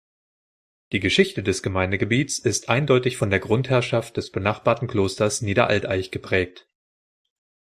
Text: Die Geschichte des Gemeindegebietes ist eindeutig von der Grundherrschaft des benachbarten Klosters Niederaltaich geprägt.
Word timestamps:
Die 0.93 0.99
Geschichte 0.99 1.43
des 1.43 1.61
Gemeindegebietes 1.61 2.39
ist 2.39 2.69
eindeutig 2.69 3.17
von 3.17 3.29
der 3.29 3.37
Grundherrschaft 3.39 4.17
des 4.17 4.31
benachbarten 4.31 4.87
Klosters 4.87 5.43
Niederaltaich 5.43 6.09
geprägt. 6.09 6.65